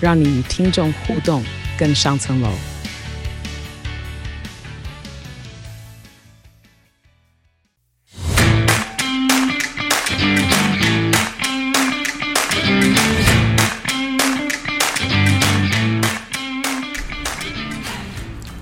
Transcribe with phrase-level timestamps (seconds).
[0.00, 1.42] 让你与听众互动
[1.76, 2.48] 更上层楼。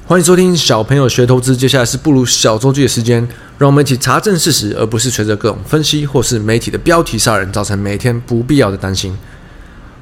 [0.09, 3.29] 欢迎收听小朋友学投资，接下来是不鲁小周记的时间，
[3.59, 9.19] 让我们一起查证事实，而不是随着各种分析或是媒体的标题杀人，造成每天不必要的担心。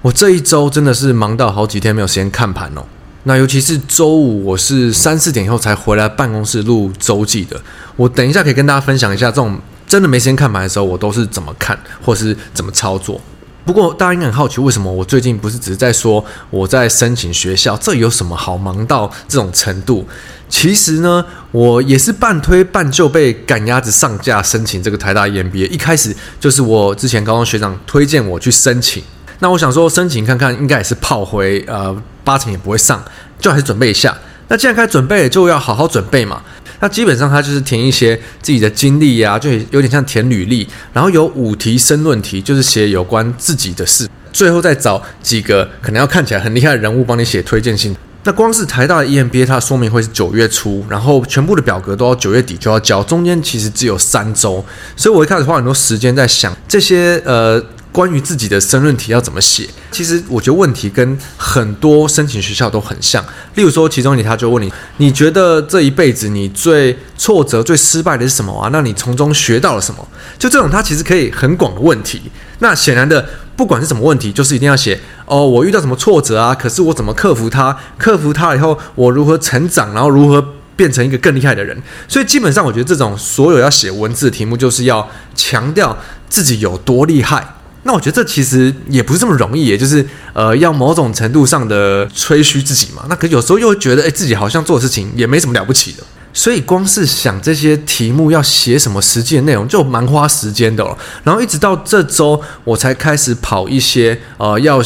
[0.04, 2.84] 我这一周真的是忙到好几天没有时间看盘哦。
[3.22, 7.58] 那尤其是周五，我是三四点以后才回来办公室录周记的。
[7.96, 13.18] 我等一下可以跟大家分享一下，这种真的没时间看盘的时候，我都是怎么看或是怎么操作。
[13.64, 17.74] 不过大家应该很好奇，为什么我最近不是只是在说我在申请学校？
[17.78, 20.06] 这有什么好忙到这种程度？
[20.50, 25.70] 其实呢，我也是半推半就被赶鸭子上架申请这个台大 EMBA。
[25.70, 29.02] 一开始就是我之前高中学长推荐我去申请，
[29.40, 33.02] 那我想说申请看看，应该也是炮灰，呃，八成也不会上，
[33.38, 34.16] 就还是准备一下。
[34.48, 36.42] 那既然开始准备，就要好好准备嘛。
[36.80, 47.96] 那基本上他就是填一些自己的经历呀、就有点像填履历，然后有五题申论题，就是写有关自己的事，最后再找几个可能要看起来很厉害的人物帮你写推荐信。
[48.24, 54.62] 那光是台大的 EMBA，它的说明会是九月初，然后全部的表格都要九月底就要交，中间其实只有三周，
[54.94, 57.64] 所以我一开始花很多时间在想这些呃。
[57.94, 59.68] 关于自己的申论题要怎么写？
[59.92, 63.24] 其实我觉得问题跟很多申请学校都很像。
[63.54, 68.68] 例如说，其中一题他就问你：你觉得这一辈子你最挫折、最失败的是什么啊？
[68.72, 70.04] 那你从中学到了什么？
[70.36, 72.20] 就这种，它其实可以很广的问题。
[72.58, 76.52] 那显然的，不管是什么问题，就是一定要写哦，我遇到什么挫折啊？
[76.52, 77.78] 可是我怎么克服它？
[77.96, 79.94] 克服它以后，我如何成长？
[79.94, 80.44] 然后如何
[80.74, 81.80] 变成一个更厉害的人？
[82.08, 85.96] 所以基本上，我觉得这种所有要写文字的题目，就是要强调
[86.28, 87.46] 自己有多厉害。
[87.84, 93.04] 那我觉得这其实也不是这么容易，也就是呃，要某种程度上的吹嘘自己嘛。
[93.08, 96.02] 那可有时候又觉得，哎，自己好像做事情也没什么了不起的。
[96.32, 100.98] 所以光是想这些题目要写什么实际的内容，就蛮花时间的了。
[101.22, 104.82] 然后一直到这周，我才开始跑一些呃，要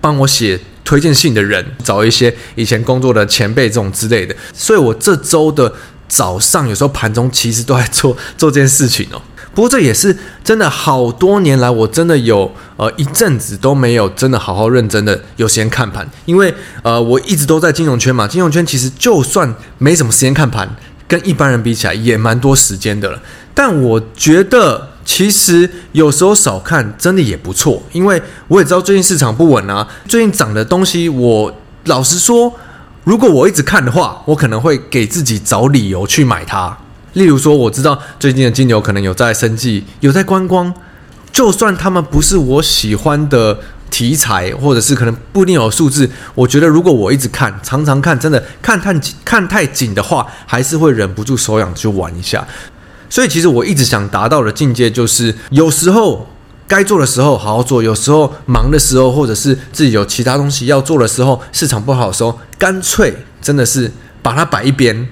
[0.00, 4.36] 帮我写推荐信的人，找一些以前工作的前辈这种之类的。
[4.52, 5.72] 所以我这周的
[6.06, 9.22] 早上，有时候盘中其实都在做做这件事情哦。
[9.54, 20.68] 不过这也是真的，好多年来我真的有呃一阵子都没有真的好好认真的有时间看盘，因为呃我一直都在金融圈嘛，金融圈其实就算没什么时间看盘，
[21.08, 23.20] 跟一般人比起来也蛮多时间的了。
[23.52, 31.52] 但我觉得其实有时候少看真的也不错，因为我也知道最近市场不稳啊，最近涨的东西，我
[31.86, 32.54] 老实说，
[33.02, 36.78] 如果我一直看的话，我可能会给自己找理由去买它。
[37.14, 40.72] 例如说，我知道最近的金牛可能有在生计，有在观光，
[41.32, 43.58] 就算他们不是我喜欢的
[43.90, 52.46] 题材，或者是可能不一定有数字，我觉得如果我一直看，常常看，真的看太紧，看太紧的话，还是会忍不住手痒去玩一下。
[53.08, 56.28] 所以，其实我一直想达到的境界，就是有时候
[56.68, 63.12] 该做的时候好好做，有时候忙的时候，或者是自己有其他东西要做的时候，市场不好的时候，干脆
[63.42, 63.90] 真的是
[64.22, 65.08] 把它摆一边。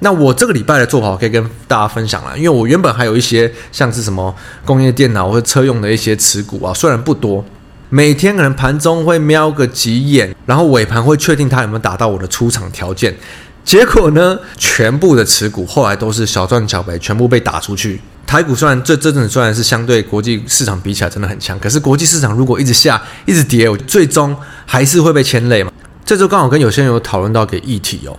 [0.00, 2.36] 那我这个礼拜的做法，我可以跟大家分享了。
[2.36, 4.34] 因为我原本还有一些像是什么
[4.64, 7.42] 工业电脑或车用的一些持股啊，虽然不多，
[7.88, 13.16] 每天可能盘中会瞄个几眼，然后尾盘会确定它有没有达到我的出场条件。
[13.64, 17.98] 结果呢，全部的持股后来都是小赚小赔，全部被打出去。
[18.26, 25.72] 台股虽然这这阵子虽然是相对国际市场比起来真的很强，可是国际市场如果一直下一直跌，我最终还是会被牵累嘛。
[26.04, 28.16] 这周刚好跟有些人有讨论到个议题哦，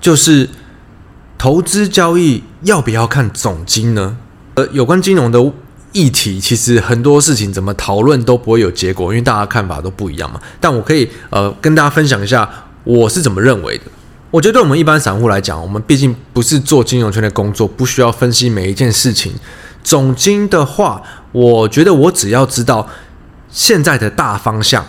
[0.00, 0.48] 就是。
[1.40, 4.18] 投资交易要不要看总金呢？
[4.56, 5.42] 呃，有关金融的
[5.92, 10.38] 议题，其实很多事情怎么讨论都不会有结果，因为大家看法都不一样嘛。
[10.60, 12.46] 但我可以呃跟大家分享一下
[12.84, 13.84] 我是怎么认为的。
[14.30, 19.32] 我觉得对我们一般散户来讲，我们毕竟不是做金融圈的工作，不需要分析每一件事情。
[19.82, 21.02] 总金的话，
[21.32, 22.86] 我觉得我只要知道
[23.48, 24.84] 现在的大方向。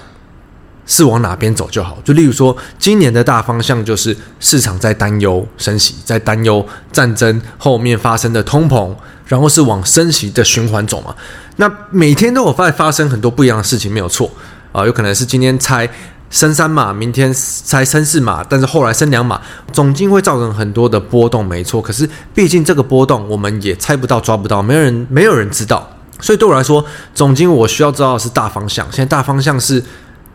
[0.92, 1.98] 是往哪边走就好。
[2.04, 8.94] 就例如说，今年的大方向就是市场在担忧升息，在担忧战争后面发生的通膨，
[9.26, 11.16] 然后是往升息的循环走嘛。
[11.56, 14.30] 那每天都有在发生很多不一样的事情，没有错
[14.74, 14.86] 啊。
[14.86, 15.90] 有可能是今天猜
[16.30, 19.40] 升三码，明天才升四码，但是后来升两码，
[19.72, 21.82] 总经会造成很多的波动，没错。
[21.82, 25.90] 可是毕竟这个波动我们也猜不到、抓不到，没有人没有人知道。
[26.20, 26.86] 所以对我来说，
[27.16, 28.86] 总经我需要知道的是大方向。
[28.92, 29.82] 现在大方向是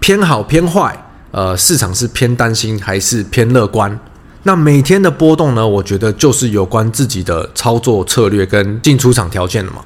[0.01, 3.99] 偏好偏坏，呃，市场是偏担心还是偏乐观？
[4.45, 5.67] 那每天的波动呢？
[5.67, 9.81] 我觉得就是有关自己的操作策略跟进出场条件了嘛。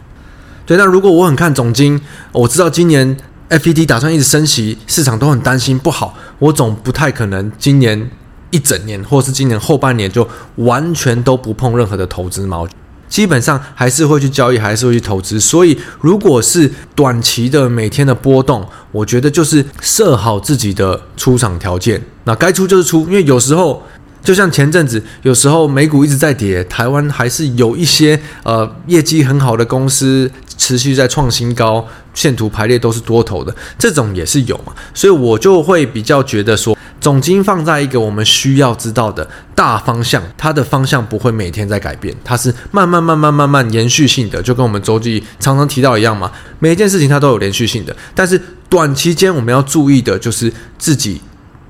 [0.66, 2.00] 对，那如果我很看总经，
[2.32, 3.16] 我知道今年
[3.48, 8.10] FED 打算一直升息，市场都很担心不好，我总不太可能今年
[8.50, 12.62] 一整年或是今年后半年就完全都不碰任何的投资嘛。
[13.10, 15.38] 基本上还是会去交易，还是会去投资。
[15.38, 22.00] 所以，如果是短期的每天的波动，我觉得就是设好自己的出场条件。
[22.24, 23.82] 那该出就是出，因为有时候
[24.22, 31.84] 就像前阵子，有时候美股一直在跌，台湾还是有一些呃业绩很好的公司持续在创新高，
[32.14, 34.72] 线图排列都是多头的，这种也是有嘛。
[34.94, 36.76] 所以我就会比较觉得说。
[37.00, 46.30] 总经放在一个我们需要知道的大方向，它的方向不会每天在改变，它是慢慢慢慢慢慢延续性的，就跟我们周记常常提到一样嘛。
[46.58, 51.18] 每一件事情它都有连续性的，但是短期间我们要注意的就是自己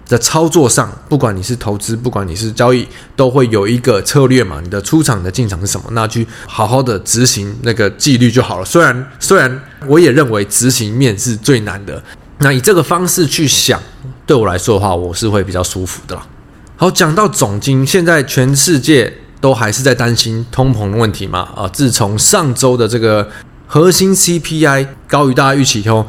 [0.09, 2.85] 的操作上，不管你是投资，不管你是交易，
[3.15, 4.61] 都会有一个策略嘛。
[4.61, 5.87] 你的出场的进场是什么？
[5.93, 8.65] 那去好好的执行那个纪律就好了。
[8.65, 12.03] 虽然虽然我也认为执行面是最难的。
[12.43, 13.79] 那以这个方式去想，
[14.27, 16.27] 对我来说的话，我是会比较舒服的啦。
[16.77, 21.41] 好，讲到总金，现在全世界都还是在担心通膨的问题嘛？
[21.55, 23.29] 啊，自从上周的这个
[23.67, 26.07] 核心 CPI 高于大家预期以后，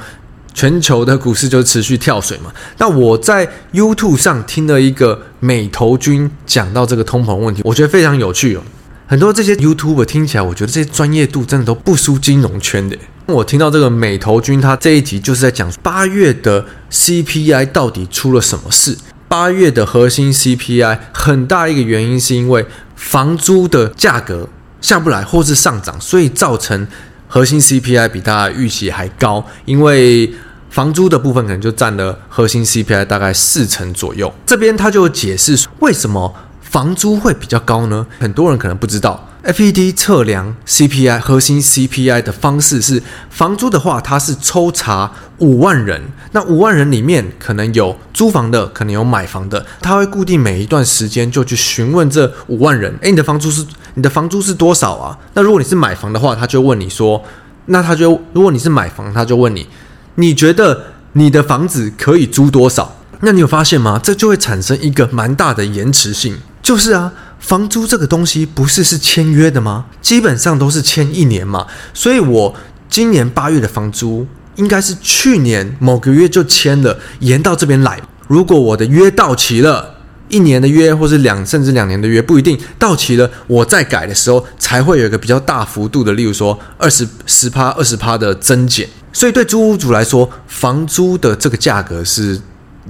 [0.53, 2.49] 全球的股市就持续跳水嘛。
[2.77, 8.61] 那我在 YouTube 上听了一个美投君讲到这个通膨问题，我觉得非常有趣哦。
[9.05, 12.97] 很多这些 YouTube 听起来，我觉得这些专业度真的都不输金融圈的。
[13.31, 18.97] 我听到这个美投君他这一集就是在讲八月的 CPI 到底出了什么事。
[19.27, 24.47] 八月的核心 CPI 很大一个原因是因为房租的价格
[24.81, 26.87] 下不来或是上涨，所以造成
[27.27, 29.45] 核心 CPI 比大家预期还高。
[29.65, 30.33] 因为
[30.69, 34.33] 房租的部分可能就占了核心 CPI 大概四成左右。
[34.45, 36.33] 这边他就解释为什么。
[36.61, 38.07] 房租会比较高呢？
[38.17, 46.01] 很多人可能不知道，FED 测量 CPI 核心 CPI 的方式是房租的话，它是抽查五万人，
[46.31, 53.65] 那五万人里面可能有租房的，可能有买房的，他会固定每一段时间就去询问这五万人，诶，你的房租是
[53.95, 55.17] 你的房租是多少啊？
[55.33, 57.23] 那如果你是买房的话，他就问你说，
[57.65, 59.67] 那他就如果你是买房，他就问你，
[60.15, 62.97] 你觉得你的房子可以租多少？
[63.21, 63.99] 那你有发现吗？
[64.01, 66.37] 这就会产生一个蛮大的延迟性。
[66.63, 67.11] 就是啊，
[67.41, 69.85] 房租这个东西不是是签约的吗？
[70.01, 72.55] 基本上都是签一年嘛，所以我
[72.87, 77.99] 今年八月的房租应该是去年某个月就签了，延到这边来。
[78.27, 79.95] 如果我的约到期了，
[80.29, 88.87] 一年的约或是两甚至两年的约不一定到期了，我再改的时候才会有一个比较大幅度的，例如说二十十趴二十趴的增减。
[89.11, 92.39] 所以对租屋主来说，房租的这个价格是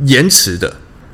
[0.03, 0.71] 延迟的。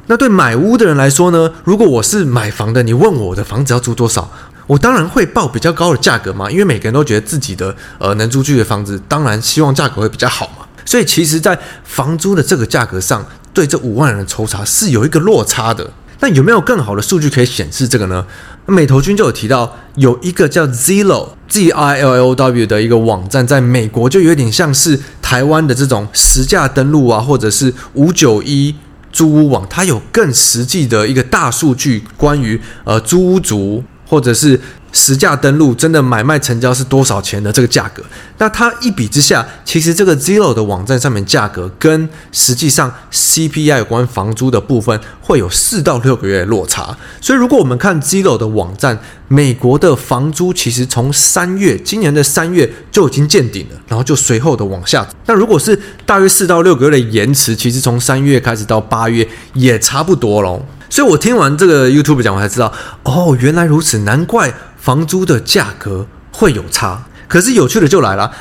[0.10, 1.52] 那对买屋的人来说呢？
[1.66, 4.32] 如果我是买房的，你问我的房子要租多少，
[4.66, 10.66] 我当然会报比较高的价格嘛，因为每个人都觉得自己的呃能租去的房子，当然希望价格会比较好嘛。
[10.86, 15.92] 所以其实，在房租的这个价格上，对这五万人的抽查是有一个落差的。
[16.22, 18.26] 那有没有更好的数据可以显示这个呢？
[18.66, 28.74] 美投君就有提到，有一个叫 Zillow Z I L L W 的一个网站，在美国就有点像是台湾的这种实价登录啊，或者是五九一。
[29.18, 38.04] 租屋网，它有更实际的一个大数据，关于呃租屋族或者是实价登录真的买卖成交是多少钱的这个价格。
[38.40, 46.96] 那它一比之下，其实这个 Zero 的网站上面价格跟实际上 CPI 有关房租的部分会有四到六个月落差。
[47.20, 55.06] 所以如果我们看 Zero 的网站，美国的房租其实从三月今年的三月就已经见顶了，然后就随后的往下。
[55.26, 60.64] 那如果是大约四到六个月的延迟，其实从三月开始到八月也差不多喽。
[60.90, 62.72] 所以我听完这个 YouTube 讲，我才知道
[63.04, 64.54] 哦，原来如此，难怪
[64.88, 67.04] 房租的价格会有差。
[67.28, 68.32] 可是有趣的就来了，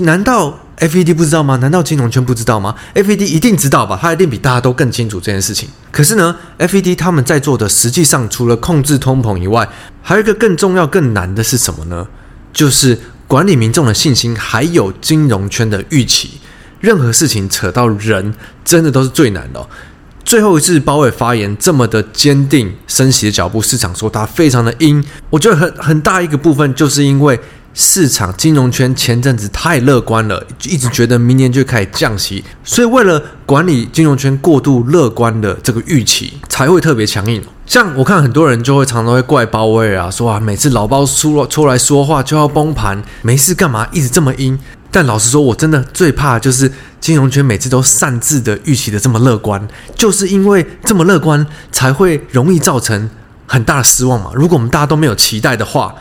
[0.00, 1.56] 难道 FED 不知道吗？
[1.56, 3.98] 难道金融圈不知道吗？FED 一定知道吧？
[3.98, 5.66] 他一定比大家都更清楚这件事情。
[5.90, 9.66] 可是呢，FED 他们在做的，实际上除了控制通膨以外，
[10.02, 12.06] 还有一个更重要、更难的是什么呢？
[12.52, 16.32] 就是管理民众的信心，还有金融圈的预期。
[16.80, 19.66] 任何事情扯到人，真的都是最难的。
[20.28, 25.02] 最后一次鲍威尔发言这么的坚定升息的脚步，市场说它非常的阴。
[25.30, 27.40] 我觉得很很大一个部分就是因为
[27.72, 37.42] 市场金融圈前阵子太乐观了，一直觉得明年就开始降息，所以为了管理金融圈过度乐观的这个预期，才会特别强硬。
[37.68, 44.58] 像我看很多人就会常常会怪鲍威尔啊，说啊每次老鲍出了出来说话就要崩盘，没事干嘛一直这么阴？
[44.90, 53.10] 但老实说，我真的最怕就是金融圈每次都擅自的预期的这么乐观，就是因为这么乐观才会容易造成
[53.46, 54.30] 很大的失望嘛。
[54.34, 55.94] 如果我们大家都没有期待的话，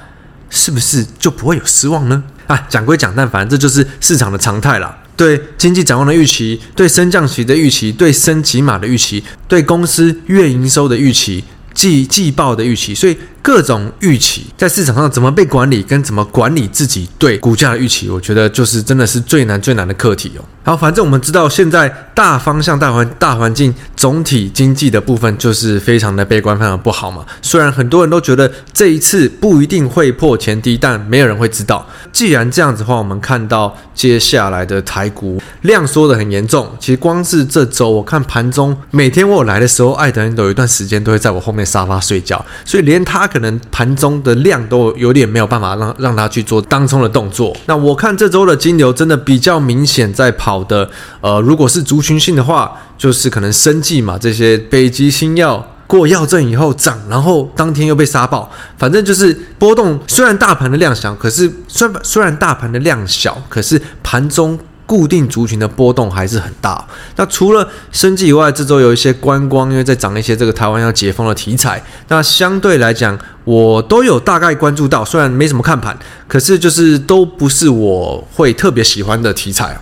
[0.49, 2.23] 是不是就不会有失望呢？
[2.47, 4.97] 啊，讲归讲，但反正这就是市场的常态啦。
[5.17, 11.43] 对经济展望的预期，对升降息的预期，对升息码的预期，对公司月营收的预期，
[11.77, 13.15] 季季报的预期，所以。
[13.47, 20.43] 各种预期在市场上怎么被管理，跟怎么管理自己对股价的预期，我觉得就是真的是最难最难的课题哦。
[20.65, 27.25] 好，反正我们知道现在大方向、大环大环境、总体经济的部分就是非常的悲观，非常不好嘛。
[27.41, 31.87] 虽然很多人都觉得这一次不一定会破前低，但没有人会知道。
[32.11, 36.69] 既然这样子的话，我们看到接下来的台股量缩得很严重。
[36.81, 43.25] 其实光是这周，我看盘中每天我有来的时候，艾德恩都有一段时间都会在我后面沙发睡觉，所以连他。
[43.37, 47.55] 可能盘中的量都有点没有办法让让他去做当冲的动作。
[47.67, 50.89] 那我看这周的金牛真的比较明显在跑的，
[51.21, 59.99] 呃，如果是族群性的话，就是可能生计嘛，这些北极星药过药证以后涨，然后当天又被杀爆，反正就是波动。
[60.07, 64.57] 虽然大盘的量小，可是虽虽然大盘的量小，可是盘中。
[64.87, 66.83] 固定族群的波动还是很大。
[67.17, 71.83] 那除了生计以外，这周有一些观光，因为在涨一些这个台湾要解封的题材。
[72.07, 75.95] 那相对来讲，我都有大概关注到，虽然没什么看盘，
[76.27, 79.77] 可是就是都不是我会特别喜欢的题材。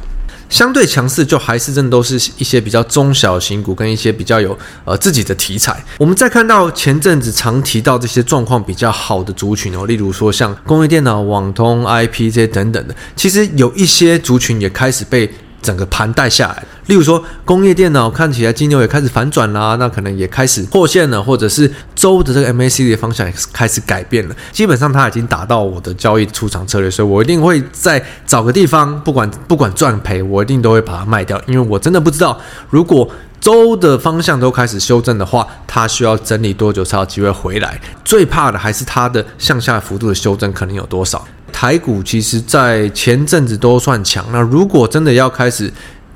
[0.49, 5.83] 相对强势，就还是真的都是一些比较中小型股跟一些比较有呃自己的题材。
[5.97, 15.29] 我们再看到前阵子常提到这些状况比较好的族群哦，例如说像工业电脑、网通、IP 这些等等的，其实有一些族群也开始被。
[15.65, 24.35] 整个盘带下来，例如说工业电脑看起来金牛也开始反转啦，那可能也开始破线了，或者是周的这个 MACD 的方向也开始改变了。
[24.51, 33.09] 基本上它已经达到我的交易出场策略，所以我一定会再找个地方，不管不管赚赔，我一定都会把它卖掉，因为我真的不知道如果
[33.41, 37.79] 周的方向都开始修正的话，它需要整理多久才有机会回来。
[38.03, 41.25] 最怕的还是它的向下幅度的修正可能有多少。
[41.51, 44.25] 台股其实，在前阵子都算强。
[44.31, 45.71] 那如果真的要开始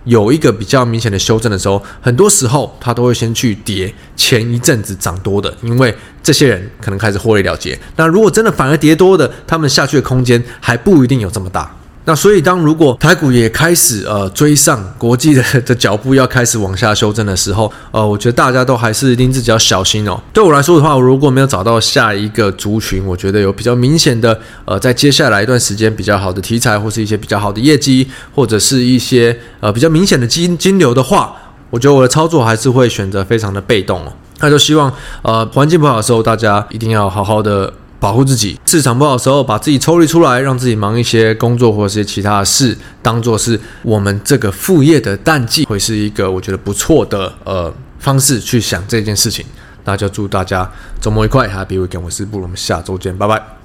[0.05, 7.77] 有一个比较明显的修正的时候，很多时候它都会先去跌前一阵子涨多的，因为这些人可能开始获利了结。
[7.95, 11.73] 那如果真的反而跌多的，他们下去的空间还不一定有这么大。
[12.05, 20.19] 那所以，当如果台股也开始呃追上国际的的脚步，要开始往下修正的时候，呃，我觉得大家都还是一定自己要小心哦。
[20.33, 31.35] 对我来说的话，我如果没有找到下一个族群，我觉得有比较明显的呃，在接下来一段时间比较好的题材，或是一些比较好的业绩，或者是一些呃比较明显的金金流的话，
[31.69, 34.11] 我觉得我的操作还是会选择非常的被动哦。
[34.39, 34.91] 那就希望
[35.21, 37.71] 呃环境不好的时候，大家一定要好好的。
[37.99, 49.45] 保护自己，市场不好的时候，把自己抽离出来，让自己忙一些工作或者是其他的事，当做是我们这个副业的淡季，会是一个我觉得不错的呃方式去想这件事情。
[49.85, 50.69] 那就祝大家
[51.01, 52.01] 周末愉快，Happy Weekend！
[52.01, 53.58] 我是布鲁，我们下周见，拜拜。